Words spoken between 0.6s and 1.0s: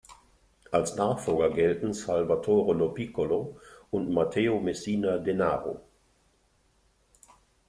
Als